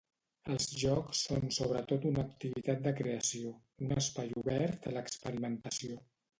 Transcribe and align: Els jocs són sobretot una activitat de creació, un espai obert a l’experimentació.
Els 0.53 0.63
jocs 0.83 1.19
són 1.27 1.45
sobretot 1.57 2.07
una 2.13 2.23
activitat 2.29 2.83
de 2.87 2.95
creació, 3.03 3.55
un 3.87 3.95
espai 4.03 4.35
obert 4.45 4.93
a 4.93 4.99
l’experimentació. 4.99 6.05